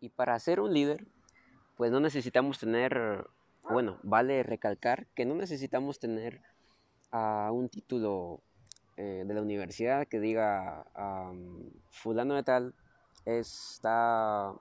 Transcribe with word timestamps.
Y 0.00 0.08
para 0.08 0.38
ser 0.38 0.60
un 0.60 0.72
líder, 0.72 1.06
pues 1.76 1.90
no 1.90 2.00
necesitamos 2.00 2.58
tener, 2.58 3.26
bueno, 3.70 3.98
vale 4.02 4.42
recalcar 4.42 5.06
que 5.14 5.24
no 5.24 5.34
necesitamos 5.34 5.98
tener 5.98 6.40
a 7.10 7.50
un 7.52 7.68
título 7.68 8.40
eh, 8.96 9.24
de 9.26 9.34
la 9.34 9.42
universidad 9.42 10.06
que 10.06 10.20
diga 10.20 10.84
fulano 11.90 12.34
de 12.34 12.42
tal 12.42 12.74
está 13.24 14.54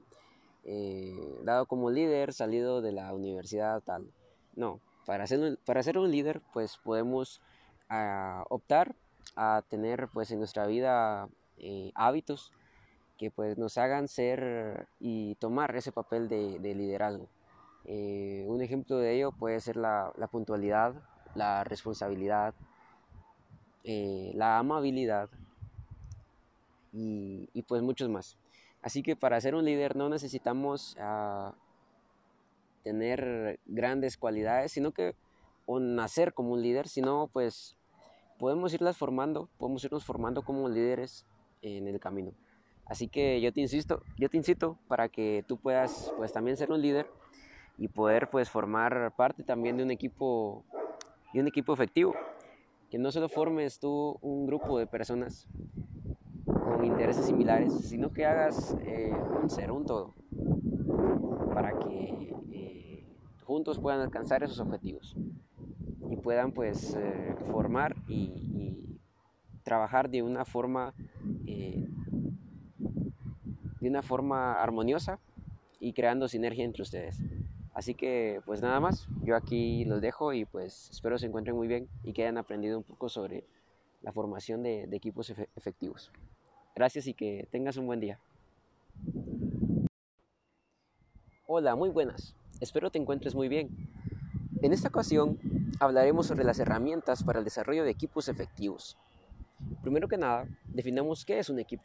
eh, 0.64 1.40
dado 1.44 1.66
como 1.66 1.90
líder 1.90 2.34
salido 2.34 2.82
de 2.82 2.92
la 2.92 3.14
universidad 3.14 3.82
tal. 3.82 4.12
No, 4.56 4.80
para 5.06 5.26
ser, 5.28 5.58
para 5.66 5.84
ser 5.84 5.98
un 5.98 6.12
líder 6.12 6.42
pues 6.54 6.78
podemos 6.78 7.42
ah, 7.90 8.46
optar 8.50 8.96
a 9.36 9.64
tener 9.68 10.08
pues 10.10 10.32
en 10.32 10.40
nuestra 10.40 10.68
vida 10.68 11.30
eh, 11.58 11.92
hábitos 11.96 12.52
que 13.20 13.30
pues 13.30 13.58
nos 13.58 13.78
hagan 13.78 14.08
ser 14.08 14.88
y 15.00 15.36
tomar 15.36 15.76
ese 15.76 15.92
papel 15.92 16.30
de, 16.30 16.58
liderazgo. 16.74 17.28
Eh, 17.84 18.46
un 18.48 18.62
ejemplo 18.62 18.98
de 18.98 19.14
ello 19.14 19.34
puede 19.34 19.60
ser 19.60 19.76
la, 19.76 20.14
puntualidad, 20.32 20.96
la 21.36 21.66
responsabilidad, 21.66 22.54
eh, 23.84 24.32
la 24.36 24.58
amabilidad 24.58 25.30
y, 26.94 27.62
pues 27.68 27.82
muchos 27.82 28.08
más. 28.10 28.38
Así 28.82 29.04
que 29.04 29.18
para 29.18 29.42
ser 29.42 29.54
un 29.54 29.66
líder 29.66 29.98
no 29.98 30.08
necesitamos 30.08 30.96
ah, 30.98 31.54
tener 32.84 33.60
grandes 33.66 34.16
cualidades, 34.16 34.72
sino 34.72 34.94
que 34.94 35.14
o 35.66 35.82
nacer 35.82 36.34
como 36.34 36.54
un 36.54 36.62
líder, 36.62 36.88
sino 36.88 37.28
pues 37.34 37.76
podemos 38.40 38.74
irlas 38.74 38.96
formando, 38.96 39.50
podemos 39.58 39.84
irnos 39.84 40.06
formando 40.06 40.42
como 40.42 40.70
líderes 40.70 41.26
en 41.62 41.86
el 41.90 42.00
camino. 42.00 42.32
Así 42.90 43.08
que 43.08 43.40
yo 43.40 43.54
te 43.54 43.62
insisto, 43.62 44.02
yo 44.18 44.30
te 44.30 44.38
incito 44.38 44.80
para 44.88 45.10
que 45.10 45.46
tú 45.48 45.58
puedas 45.58 46.12
pues 46.18 46.32
también 46.32 46.58
ser 46.58 46.72
un 46.72 46.82
líder 46.82 47.08
y 47.78 47.88
poder 47.88 48.30
pues 48.32 48.50
formar 48.50 49.14
parte 49.16 49.44
también 49.44 49.78
de 49.78 49.84
un 49.84 49.92
equipo 49.92 50.66
de 51.32 51.40
un 51.40 51.48
equipo 51.48 51.72
efectivo. 51.72 52.16
Que 52.90 52.98
no 52.98 53.12
solo 53.12 53.30
formes 53.30 53.80
tú 53.80 54.18
un 54.22 54.48
grupo 54.48 54.80
de 54.80 54.88
personas 54.88 55.48
con 56.64 56.84
intereses 56.84 57.28
similares, 57.28 57.72
sino 57.88 58.12
que 58.12 58.26
hagas 58.26 58.76
eh, 58.80 59.24
un 59.32 59.50
ser, 59.52 59.72
un 59.72 59.86
todo, 59.86 60.16
para 61.54 61.78
que 61.78 62.34
eh, 62.52 63.06
juntos 63.44 63.78
puedan 63.78 64.02
alcanzar 64.02 64.42
esos 64.42 64.60
objetivos 64.60 65.16
y 66.10 66.18
puedan 66.18 66.52
pues 66.52 66.96
eh, 66.96 67.36
formar 67.52 67.96
y, 68.08 68.86
trabajar 69.64 70.10
de 70.10 70.24
una 70.24 70.46
forma 70.46 70.96
de 73.80 73.90
una 73.90 74.02
forma 74.02 74.54
armoniosa 74.62 75.20
y 75.80 75.94
creando 75.94 76.28
sinergia 76.28 76.66
entre 76.66 76.84
ustedes. 76.84 77.18
Así 77.74 77.94
que 77.94 78.42
pues 78.46 78.62
nada 78.62 78.80
más, 78.80 79.08
yo 79.24 79.36
aquí 79.36 79.86
los 79.86 80.02
dejo 80.02 80.34
y 80.34 80.46
pues 80.46 80.90
espero 80.92 81.18
se 81.18 81.28
encuentren 81.28 81.56
muy 81.56 81.68
bien 81.68 81.88
y 82.04 82.14
que 82.14 82.24
hayan 82.24 82.38
aprendido 82.38 82.78
un 82.78 82.84
poco 82.84 83.10
sobre 83.10 83.46
la 84.02 84.12
formación 84.12 84.64
de, 84.64 84.84
equipos 84.92 85.30
efectivos. 85.56 86.12
Gracias 86.76 87.08
y 87.08 87.14
que 87.14 87.48
tengas 87.52 87.78
un 87.78 87.86
buen 87.86 88.00
día. 88.00 88.20
Hola, 91.48 91.76
muy 91.76 91.90
buenas. 91.90 92.36
Espero 92.60 92.92
te 92.92 93.00
encuentres 93.00 93.34
muy 93.34 93.48
bien. 93.48 93.70
En 94.62 94.74
esta 94.74 94.90
ocasión 94.90 95.40
hablaremos 95.80 96.28
sobre 96.28 96.44
las 96.44 96.60
herramientas 96.60 97.24
para 97.24 97.40
el 97.40 97.46
desarrollo 97.46 97.84
de 97.84 97.92
equipos 97.92 98.28
efectivos. 98.28 98.98
Primero 99.82 100.08
que 100.08 100.18
nada, 100.18 100.48
definamos 100.68 101.26
qué 101.26 101.40
es 101.40 101.50
un 101.50 101.60
equipo. 101.60 101.84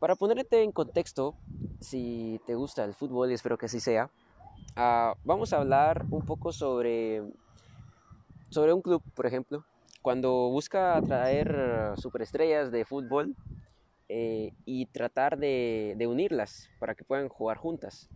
Para 0.00 0.16
ponerte 0.16 0.62
en 0.62 0.72
contexto, 0.72 1.34
si 1.78 2.40
te 2.46 2.54
gusta 2.54 2.84
el 2.84 2.94
fútbol 2.94 3.30
y 3.30 3.34
espero 3.34 3.58
que 3.58 3.66
así 3.66 3.80
sea, 3.80 4.10
ah, 4.74 5.14
vamos 5.24 5.52
a 5.52 5.58
hablar 5.58 6.06
un 6.10 6.22
poco 6.22 6.52
sobre, 6.52 7.22
sobre 8.48 8.72
un 8.72 8.80
club, 8.80 9.02
por 9.14 9.26
ejemplo, 9.26 9.62
cuando 10.00 10.48
busca 10.48 10.96
atraer 10.96 11.92
superestrellas 11.98 12.72
de 12.72 12.86
fútbol 12.86 13.36
eh, 14.08 14.52
y 14.64 14.86
tratar 14.86 15.36
de, 15.36 15.94
de 15.98 16.06
unirlas 16.06 16.70
para 16.78 16.94
que 16.94 17.04
puedan 17.04 17.28
jugar 17.28 17.58
juntas. 17.58 18.08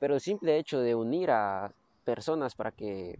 Pero 0.00 0.14
el 0.14 0.22
simple 0.22 0.56
hecho 0.56 0.80
de 0.80 0.94
unir 0.94 1.30
a 1.30 1.70
personas 2.06 2.54
para 2.54 2.72
que 2.72 3.18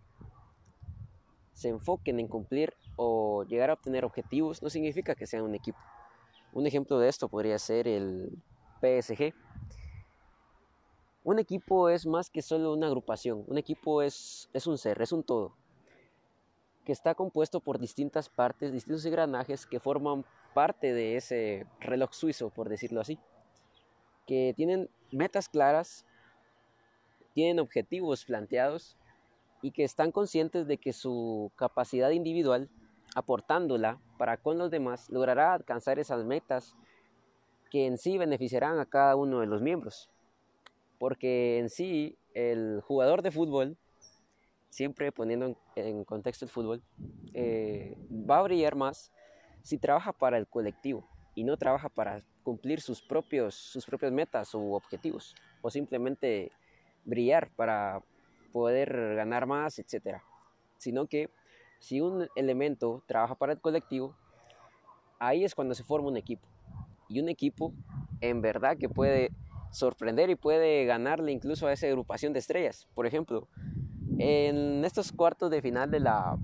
se 1.52 1.68
enfoquen 1.68 2.18
en 2.18 2.28
cumplir 2.28 2.72
o 2.96 3.44
llegar 3.44 3.68
a 3.68 3.74
obtener 3.74 4.06
objetivos 4.06 4.62
no 4.62 4.70
significa 4.70 5.14
que 5.14 5.26
sean 5.26 5.42
un 5.42 5.54
equipo. 5.54 5.78
Un 6.54 6.68
ejemplo 6.68 7.00
de 7.00 7.08
esto 7.08 7.28
podría 7.28 7.58
ser 7.58 7.88
el 7.88 8.30
PSG. 8.80 9.34
Un 11.24 11.40
equipo 11.40 11.88
es 11.88 12.06
más 12.06 12.30
que 12.30 12.42
solo 12.42 12.72
una 12.72 12.86
agrupación, 12.86 13.44
un 13.48 13.58
equipo 13.58 14.02
es, 14.02 14.48
es 14.52 14.68
un 14.68 14.78
ser, 14.78 15.02
es 15.02 15.10
un 15.10 15.24
todo, 15.24 15.56
que 16.84 16.92
está 16.92 17.16
compuesto 17.16 17.58
por 17.58 17.80
distintas 17.80 18.28
partes, 18.28 18.72
distintos 18.72 19.04
engranajes 19.04 19.66
que 19.66 19.80
forman 19.80 20.24
parte 20.54 20.92
de 20.92 21.16
ese 21.16 21.66
reloj 21.80 22.12
suizo, 22.12 22.50
por 22.50 22.68
decirlo 22.68 23.00
así, 23.00 23.18
que 24.24 24.52
tienen 24.54 24.88
metas 25.10 25.48
claras, 25.48 26.06
tienen 27.32 27.58
objetivos 27.58 28.24
planteados 28.26 28.96
y 29.60 29.72
que 29.72 29.82
están 29.82 30.12
conscientes 30.12 30.68
de 30.68 30.78
que 30.78 30.92
su 30.92 31.50
capacidad 31.56 32.10
individual 32.10 32.68
aportándola 33.14 34.00
para 34.18 34.36
con 34.36 34.58
los 34.58 34.70
demás, 34.70 35.08
logrará 35.10 35.54
alcanzar 35.54 35.98
esas 35.98 36.24
metas 36.24 36.76
que 37.70 37.86
en 37.86 37.98
sí 37.98 38.18
beneficiarán 38.18 38.78
a 38.78 38.86
cada 38.86 39.16
uno 39.16 39.40
de 39.40 39.46
los 39.46 39.62
miembros. 39.62 40.10
Porque 40.98 41.58
en 41.58 41.70
sí 41.70 42.16
el 42.34 42.80
jugador 42.82 43.22
de 43.22 43.30
fútbol, 43.30 43.76
siempre 44.68 45.12
poniendo 45.12 45.56
en, 45.76 46.04
contexto 46.04 46.44
el 46.44 46.50
fútbol, 46.50 46.82
eh, 47.32 47.96
va 48.10 48.38
a 48.38 48.42
brillar 48.42 48.74
más 48.74 49.12
si 49.62 49.78
trabaja 49.78 50.12
para 50.12 50.36
el 50.36 50.46
colectivo 50.46 51.08
y 51.34 51.44
no 51.44 51.56
trabaja 51.56 51.88
para 51.88 52.22
cumplir 52.42 52.80
sus 52.80 53.00
propios 53.00 53.54
sus 53.54 53.86
propias 53.86 54.12
metas 54.12 54.54
u 54.54 54.74
objetivos 54.74 55.34
o 55.62 55.70
simplemente 55.70 56.52
brillar 57.04 57.50
para 57.56 58.02
poder 58.52 59.16
ganar 59.16 59.46
más, 59.46 59.78
etcétera, 59.78 60.22
sino 60.78 61.06
que 61.06 61.30
si 61.84 62.00
un 62.00 62.28
elemento 62.34 63.02
trabaja 63.06 63.34
para 63.34 63.52
el 63.52 63.60
colectivo, 63.60 64.16
ahí 65.18 65.44
es 65.44 65.54
cuando 65.54 65.74
se 65.74 65.84
forma 65.84 66.08
un 66.08 66.16
equipo. 66.16 66.48
Y 67.10 67.20
un 67.20 67.28
equipo 67.28 67.74
en 68.22 68.40
verdad 68.40 68.78
que 68.78 68.88
puede 68.88 69.30
sorprender 69.70 70.30
y 70.30 70.34
puede 70.34 70.86
ganarle 70.86 71.30
incluso 71.30 71.66
a 71.66 71.72
esa 71.74 71.86
agrupación 71.86 72.32
de 72.32 72.38
estrellas. 72.38 72.88
Por 72.94 73.06
ejemplo, 73.06 73.48
en 74.18 74.82
estos 74.82 75.12
cuartos 75.12 75.50
de 75.50 75.60
final 75.60 75.90
de 75.90 76.00
la, 76.00 76.38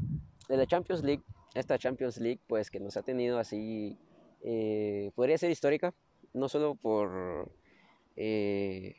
de 0.47 0.59
la 0.59 0.67
Champions 0.67 1.03
League, 1.03 1.23
esta 1.55 1.79
Champions 1.79 2.19
League 2.19 2.41
pues 2.47 2.71
que 2.71 2.79
nos 2.79 2.99
ha 2.99 3.03
tenido 3.03 3.39
así, 3.39 3.97
eh, 4.43 5.11
podría 5.15 5.39
ser 5.39 5.51
histórica, 5.51 5.95
no 6.35 6.51
solo 6.51 6.75
por 6.75 7.51
eh, 8.17 8.95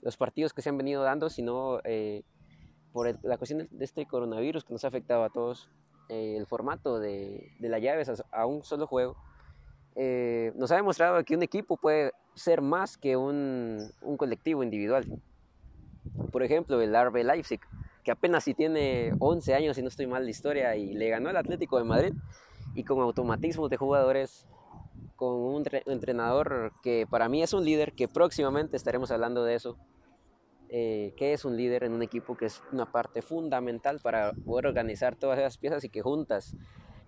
los 0.00 0.16
partidos 0.16 0.52
que 0.52 0.62
se 0.62 0.68
han 0.68 0.78
venido 0.78 1.02
dando, 1.02 1.28
sino 1.28 1.80
eh, 1.82 2.22
por 2.96 3.14
la 3.24 3.36
cuestión 3.36 3.68
de 3.70 3.84
este 3.84 4.06
coronavirus 4.06 4.64
que 4.64 4.72
nos 4.72 4.82
ha 4.86 4.88
afectado 4.88 5.22
a 5.22 5.28
todos, 5.28 5.68
eh, 6.08 6.34
el 6.38 6.46
formato 6.46 6.98
de, 6.98 7.52
de 7.58 7.68
las 7.68 7.82
llaves 7.82 8.10
a, 8.32 8.46
un 8.46 8.64
solo 8.64 8.86
juego, 8.86 9.18
eh, 9.96 10.50
nos 10.56 10.70
ha 10.72 10.76
demostrado 10.76 11.22
que 11.22 11.34
un 11.34 11.42
equipo 11.42 11.76
puede 11.76 12.12
ser 12.34 12.62
más 12.62 12.96
que 12.96 13.14
un, 13.14 13.92
un 14.00 14.16
colectivo 14.16 14.62
individual. 14.62 15.04
Por 16.32 16.42
ejemplo, 16.42 16.80
el 16.80 16.94
RB 16.94 17.22
Leipzig, 17.22 17.60
que 18.02 18.12
apenas 18.12 18.44
si 18.44 18.54
tiene 18.54 19.12
11 19.18 19.54
años, 19.54 19.76
si 19.76 19.82
no 19.82 19.88
estoy 19.88 20.06
mal 20.06 20.24
de 20.24 20.30
historia, 20.30 20.74
y 20.74 20.94
le 20.94 21.10
ganó 21.10 21.28
al 21.28 21.36
Atlético 21.36 21.76
de 21.76 21.84
Madrid, 21.84 22.14
y 22.74 22.84
con 22.84 22.98
automatismos 23.00 23.68
de 23.68 23.76
jugadores, 23.76 24.48
con 25.16 25.34
un 25.34 25.64
entrenador 25.84 26.72
que 26.82 27.06
para 27.06 27.28
mí 27.28 27.42
es 27.42 27.52
un 27.52 27.62
líder, 27.62 27.92
que 27.92 28.08
próximamente 28.08 28.74
estaremos 28.74 29.10
hablando 29.10 29.44
de 29.44 29.54
eso, 29.54 29.76
eh, 30.68 31.12
que 31.16 31.32
es 31.32 31.44
un 31.44 31.56
líder 31.56 31.84
en 31.84 31.92
un 31.92 32.02
equipo 32.02 32.36
que 32.36 32.46
es 32.46 32.62
una 32.72 32.90
parte 32.90 33.22
fundamental 33.22 34.00
para 34.02 34.32
poder 34.32 34.66
organizar 34.66 35.14
todas 35.14 35.38
esas 35.38 35.58
piezas 35.58 35.84
y 35.84 35.88
que 35.88 36.02
juntas 36.02 36.54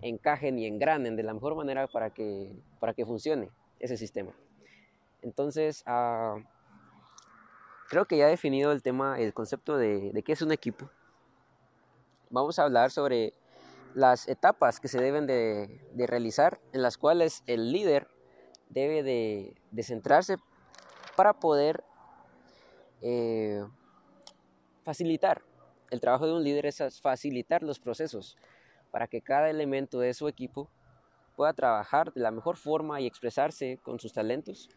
encajen 0.01 0.57
y 0.59 0.65
engranen 0.65 1.15
de 1.15 1.23
la 1.23 1.33
mejor 1.33 1.55
manera 1.55 1.87
para 1.87 2.11
que, 2.11 2.55
para 2.79 2.93
que 2.93 3.05
funcione 3.05 3.49
ese 3.79 3.97
sistema. 3.97 4.31
Entonces, 5.21 5.83
ah, 5.85 6.37
creo 7.89 8.05
que 8.05 8.17
ya 8.17 8.27
he 8.27 8.31
definido 8.31 8.71
el 8.71 8.81
tema, 8.81 9.19
el 9.19 9.33
concepto 9.33 9.77
de, 9.77 10.11
de 10.11 10.23
qué 10.23 10.31
es 10.31 10.41
un 10.41 10.51
equipo. 10.51 10.89
Vamos 12.29 12.59
a 12.59 12.63
hablar 12.63 12.91
sobre 12.91 13.33
las 13.93 14.27
etapas 14.27 14.79
que 14.79 14.87
se 14.87 15.01
deben 15.01 15.27
de, 15.27 15.81
de 15.93 16.07
realizar, 16.07 16.59
en 16.71 16.81
las 16.81 16.97
cuales 16.97 17.43
el 17.47 17.71
líder 17.71 18.07
debe 18.69 19.03
de, 19.03 19.55
de 19.71 19.83
centrarse 19.83 20.37
para 21.15 21.33
poder 21.33 21.83
eh, 23.01 23.63
facilitar. 24.83 25.41
El 25.91 25.99
trabajo 25.99 26.27
de 26.27 26.33
un 26.33 26.43
líder 26.43 26.67
es 26.67 27.01
facilitar 27.01 27.63
los 27.63 27.79
procesos 27.79 28.37
para 28.91 29.07
que 29.07 29.21
cada 29.21 29.49
elemento 29.49 29.99
de 29.99 30.13
su 30.13 30.27
equipo 30.27 30.69
pueda 31.35 31.53
trabajar 31.53 32.13
de 32.13 32.21
la 32.21 32.31
mejor 32.31 32.57
forma 32.57 32.99
y 33.01 33.07
expresarse 33.07 33.79
con 33.81 33.99
sus 33.99 34.13
talentos 34.13 34.69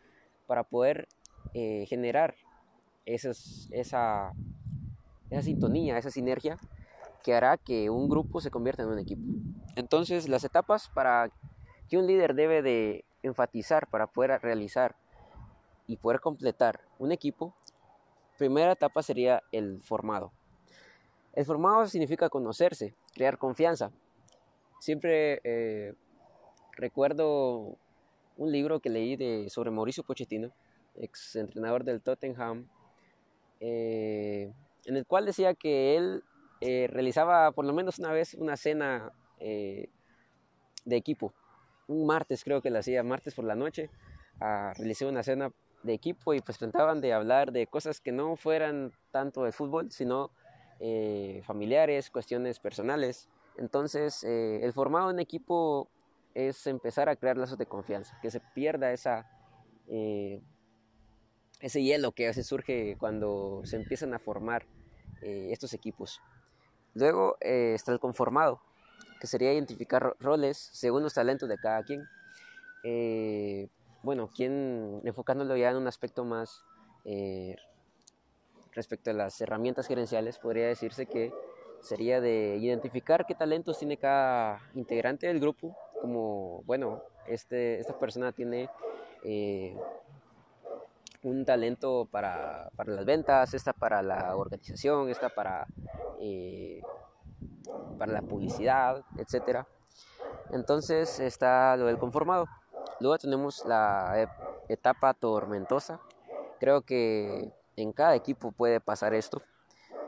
para 0.47 0.65
poder 0.65 1.09
eh, 1.55 1.87
generar 1.89 2.35
esa, 3.05 3.31
esa 3.71 4.33
sintonía, 5.43 5.99
esa 5.99 6.11
sinergia 6.11 6.57
que 7.23 7.35
hará 7.35 7.57
que 7.57 7.91
un 7.91 8.09
grupo 8.09 8.41
se 8.41 8.51
convierta 8.51 8.83
en 8.83 8.91
un 8.91 8.99
equipo. 8.99 9.23
Entonces, 9.77 10.29
las 10.29 10.45
etapas 10.45 10.89
para 10.89 11.31
que 11.89 11.99
un 11.99 12.07
líder 12.07 12.35
debe 12.35 12.63
de 12.63 13.05
enfatizar 13.23 13.89
para 13.89 14.07
poder 14.07 14.41
realizar 14.43 14.97
y 15.87 15.97
poder 15.97 16.21
completar 16.21 16.81
un 16.99 17.13
equipo, 17.13 17.55
primera 18.43 18.73
etapa 18.73 19.05
sería 19.05 19.41
el 19.53 19.81
formado. 19.83 20.33
El 21.33 21.45
formado 21.45 21.87
significa 21.87 22.29
conocerse, 22.29 22.93
crear 23.15 23.39
confianza. 23.39 23.93
Siempre 24.81 25.41
eh, 25.45 25.95
recuerdo 26.73 27.79
un 28.37 28.51
libro 28.51 28.81
que 28.81 28.91
leí 28.91 29.15
de, 29.15 29.49
sobre 29.49 29.71
Mauricio 29.71 30.03
Pochettino, 30.03 30.51
ex 30.97 31.37
entrenador 31.37 31.85
del 31.85 32.03
Tottenham, 32.03 32.69
eh, 33.61 34.53
en 34.87 34.97
el 34.97 35.07
cual 35.07 35.25
decía 35.25 35.55
que 35.55 35.97
él 35.97 36.25
eh, 36.61 36.89
realizaba 36.91 37.53
por 37.53 37.65
lo 37.65 37.73
menos 37.73 38.01
una 38.01 38.11
vez 38.11 38.35
una 38.35 38.57
cena 38.57 39.13
de 39.39 39.89
equipo. 40.97 41.33
Un 41.87 42.07
martes 42.07 42.43
creo 42.43 42.61
que 42.61 42.71
la 42.71 42.81
hacía, 42.81 43.05
martes 43.05 43.35
por 43.35 43.45
la 43.45 43.55
noche, 43.55 43.89
ah, 44.41 44.73
realicé 44.77 45.07
una 45.07 45.23
cena 45.23 45.53
de 45.83 45.95
equipo 45.95 46.35
y 46.35 46.41
pues 46.41 46.59
trataban 46.59 47.01
de 47.01 47.13
hablar 47.13 47.53
de 47.53 47.67
cosas 47.67 48.01
que 48.01 48.13
no 48.13 48.37
fueran 48.37 48.93
tanto 49.11 49.45
de 49.45 49.53
fútbol, 49.53 49.91
sino 49.91 50.31
eh, 50.81 51.43
familiares, 51.45 52.11
cuestiones 52.11 52.59
personales. 52.59 53.29
Entonces, 53.57 54.25
eh, 54.25 54.61
el 54.63 54.73
formado 54.73 55.11
en 55.11 55.21
equipo 55.21 55.89
es 56.35 56.67
empezar 56.67 57.09
a 57.09 57.17
crear 57.17 57.37
lazos 57.37 57.59
de 57.59 57.67
confianza, 57.67 58.19
que 58.23 58.31
se 58.31 58.41
pierda 58.55 58.93
esa, 58.93 59.27
eh, 59.89 60.41
ese 61.61 61.83
hielo 61.83 62.13
que 62.13 62.25
a 62.25 62.29
veces 62.29 62.47
surge 62.47 62.97
cuando 62.99 63.63
se 63.65 63.77
empiezan 63.77 64.15
a 64.15 64.19
formar 64.19 64.67
estos 65.21 65.73
equipos. 65.73 66.21
Luego 66.95 67.37
está 67.41 67.93
el 67.93 68.01
conformado, 68.01 68.61
que 69.21 69.29
sería 69.29 69.53
identificar 69.53 70.17
roles 70.19 70.59
según 70.73 71.05
los 71.05 71.15
talentos 71.15 71.49
de 71.49 71.59
cada 71.59 71.85
quien. 71.85 72.09
Bueno, 74.03 74.29
quien, 74.29 75.01
enfocándolo 75.05 75.57
ya 75.57 75.71
en 75.71 75.77
un 75.77 75.87
aspecto 75.87 76.25
más 76.25 76.65
respecto 78.73 79.11
a 79.11 79.15
las 79.15 79.41
herramientas 79.41 79.87
gerenciales, 79.87 80.39
podría 80.39 80.67
decirse 80.67 81.07
que 81.07 81.33
sería 81.81 82.21
de 82.21 82.57
identificar 82.59 83.27
qué 83.27 83.35
talentos 83.35 83.79
tiene 83.79 83.97
cada 83.97 84.61
integrante 84.75 85.27
del 85.27 85.41
grupo, 85.41 85.77
como, 86.01 86.63
bueno, 86.65 87.03
este, 87.27 87.79
esta 87.81 87.99
persona 87.99 88.33
tiene 88.33 88.69
eh, 89.25 89.77
un 91.23 91.45
talento 91.45 92.09
para, 92.11 92.71
para, 92.77 92.93
las 92.93 93.05
ventas, 93.05 93.55
esta 93.55 93.73
para 93.73 94.03
la 94.03 94.37
organización, 94.37 95.09
esta 95.09 95.29
para, 95.29 95.67
eh, 96.21 96.81
para 97.99 98.13
la 98.13 98.23
publicidad, 98.23 99.05
etc. 99.19 99.65
Entonces 100.51 101.21
está 101.21 101.77
lo 101.77 101.87
del 101.87 101.99
conformado. 101.99 102.47
Luego 103.03 103.19
tenemos 103.19 103.65
la 103.65 104.31
etapa 104.69 105.13
tormentosa. 105.13 106.01
Creo 106.61 106.83
que 106.83 107.53
en 107.75 107.93
cada 107.93 108.15
equipo 108.15 108.53
puede 108.53 108.79
pasar 108.79 109.13
esto. 109.13 109.43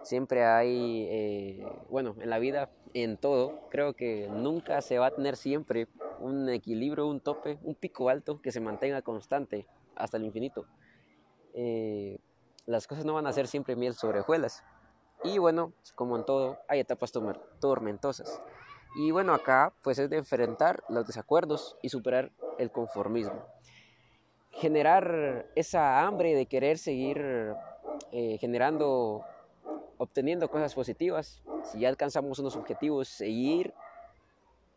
Siempre 0.05 0.45
hay, 0.45 1.09
eh, 1.11 1.67
bueno, 1.91 2.15
en 2.21 2.31
la 2.31 2.39
vida, 2.39 2.71
en 2.93 3.17
todo, 3.17 3.53
creo 3.69 3.95
que 3.95 4.29
nunca 4.31 4.81
se 4.81 5.01
va 5.01 5.07
a 5.07 5.11
tener 5.11 5.35
siempre 5.35 5.89
un 6.21 6.49
equilibrio, 6.49 7.09
un 7.09 7.21
tope, 7.21 7.59
un 7.63 7.75
pico 7.75 8.11
alto 8.11 8.41
que 8.41 8.53
se 8.53 8.61
mantenga 8.61 9.03
constante 9.03 9.67
hasta 9.97 10.17
el 10.19 10.27
infinito. 10.27 10.65
Eh, 11.53 12.21
las 12.65 12.87
cosas 12.87 13.05
no 13.05 13.15
van 13.15 13.27
a 13.27 13.33
ser 13.33 13.49
siempre 13.49 13.75
miel 13.75 13.95
sobre 13.95 14.21
hojuelas. 14.21 14.63
Y 15.25 15.39
bueno, 15.39 15.73
como 15.97 16.17
en 16.17 16.25
todo, 16.25 16.59
hay 16.69 16.79
etapas 16.79 17.11
tormentosas. 17.61 18.41
Y 18.95 19.11
bueno, 19.11 19.35
acá 19.35 19.73
pues 19.83 19.99
es 19.99 20.09
de 20.09 20.19
enfrentar 20.19 20.85
los 20.89 21.09
desacuerdos 21.09 21.77
y 21.83 21.89
superar 21.89 22.31
el 22.59 22.71
conformismo 22.71 23.45
generar 24.57 25.47
esa 25.55 26.07
hambre 26.07 26.35
de 26.35 26.47
querer 26.47 26.79
seguir 26.79 27.55
eh, 28.13 28.39
generando, 28.39 29.23
obteniendo 29.99 30.49
cosas 30.49 30.75
positivas. 30.75 31.43
Si 31.65 31.81
ya 31.81 31.89
alcanzamos 31.89 32.39
unos 32.39 32.57
objetivos, 32.57 33.09
seguir 33.09 33.75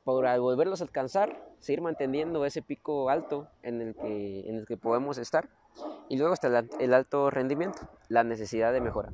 para 0.03 0.39
volverlos 0.39 0.81
a 0.81 0.85
alcanzar, 0.85 1.41
seguir 1.59 1.81
manteniendo 1.81 2.45
ese 2.45 2.61
pico 2.61 3.09
alto 3.09 3.47
en 3.61 3.81
el 3.81 3.95
que, 3.95 4.49
en 4.49 4.55
el 4.55 4.65
que 4.65 4.77
podemos 4.77 5.17
estar. 5.17 5.49
Y 6.09 6.17
luego 6.17 6.33
está 6.33 6.65
el, 6.79 6.93
alto 6.93 7.29
rendimiento, 7.29 7.81
la 8.07 8.23
necesidad 8.23 8.73
de 8.73 8.81
mejora. 8.81 9.09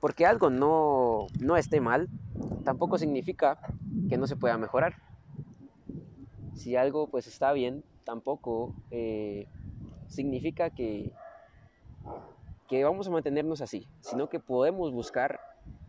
Porque 0.00 0.26
algo 0.26 0.50
no, 0.50 1.26
no 1.38 1.56
esté 1.56 1.80
mal, 1.80 2.08
tampoco 2.64 2.98
significa 2.98 3.58
que 4.08 4.16
no 4.16 4.26
se 4.26 4.34
pueda 4.34 4.58
mejorar. 4.58 4.96
Si 6.54 6.76
algo 6.76 7.08
pues 7.08 7.26
está 7.26 7.52
bien, 7.52 7.84
tampoco 8.04 8.74
eh, 8.90 9.48
significa 10.08 10.70
que, 10.70 11.12
que 12.68 12.84
vamos 12.84 13.08
a 13.08 13.10
mantenernos 13.10 13.60
así, 13.60 13.88
sino 14.00 14.28
que 14.28 14.40
podemos 14.40 14.92
buscar 14.92 15.40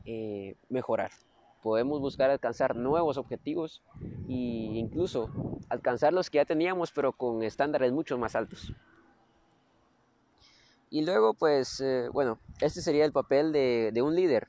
eh, 0.06 0.56
mejorar, 0.70 1.12
podemos 1.62 2.00
buscar 2.00 2.30
alcanzar 2.30 2.76
nuevos 2.76 3.18
objetivos 3.18 3.82
e 4.28 4.34
incluso 4.76 5.30
alcanzar 5.70 6.14
los 6.14 6.30
que 6.30 6.38
ya 6.38 6.46
teníamos, 6.46 6.92
pero 6.92 7.14
con 7.14 7.44
estándares 7.44 7.92
mucho 7.92 8.18
más 8.18 8.36
altos. 8.36 8.74
Y 10.90 11.04
luego, 11.04 11.34
pues, 11.34 11.80
eh, 11.80 12.08
bueno, 12.14 12.38
este 12.62 12.82
sería 12.82 13.04
el 13.04 13.12
papel 13.12 13.52
de, 13.52 13.90
de 13.92 14.02
un 14.04 14.16
líder, 14.16 14.48